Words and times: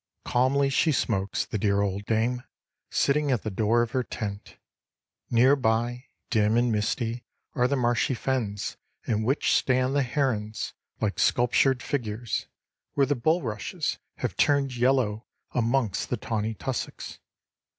Calmly 0.25 0.71
she 0.71 0.91
smokes, 0.91 1.45
the 1.45 1.59
dear 1.59 1.81
old 1.81 2.05
dame, 2.05 2.41
sitting 2.89 3.29
at 3.31 3.43
the 3.43 3.51
door 3.51 3.83
of 3.83 3.91
her 3.91 4.01
tent. 4.01 4.57
Near 5.29 5.55
by, 5.55 6.05
dim 6.31 6.57
and 6.57 6.71
misty, 6.71 7.23
are 7.53 7.67
the 7.67 7.75
marshy 7.75 8.15
fens, 8.15 8.77
in 9.05 9.21
which 9.21 9.53
stand 9.53 9.95
the 9.95 10.01
herons 10.01 10.73
like 10.99 11.19
sculptured 11.19 11.83
figures, 11.83 12.47
where 12.93 13.05
the 13.05 13.13
bulrushes 13.13 13.99
have 14.17 14.35
turned 14.35 14.75
yellow 14.75 15.27
amongst 15.53 16.09
the 16.09 16.17
tawny 16.17 16.55
tussocks. 16.55 17.19